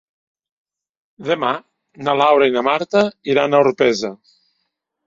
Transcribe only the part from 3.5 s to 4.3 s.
a Orpesa.